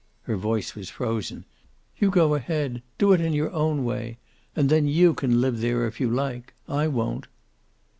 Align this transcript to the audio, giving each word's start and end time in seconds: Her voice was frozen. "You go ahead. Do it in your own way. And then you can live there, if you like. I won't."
Her 0.23 0.35
voice 0.35 0.73
was 0.73 0.89
frozen. 0.89 1.45
"You 1.99 2.09
go 2.09 2.33
ahead. 2.33 2.81
Do 2.97 3.13
it 3.13 3.21
in 3.21 3.33
your 3.33 3.51
own 3.51 3.85
way. 3.85 4.17
And 4.55 4.67
then 4.67 4.87
you 4.87 5.13
can 5.13 5.41
live 5.41 5.59
there, 5.59 5.85
if 5.85 5.99
you 6.01 6.09
like. 6.09 6.55
I 6.67 6.87
won't." 6.87 7.27